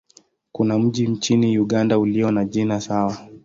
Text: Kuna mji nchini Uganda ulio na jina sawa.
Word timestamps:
Kuna 0.51 0.79
mji 0.79 1.07
nchini 1.07 1.59
Uganda 1.59 1.99
ulio 1.99 2.31
na 2.31 2.45
jina 2.45 2.81
sawa. 2.81 3.17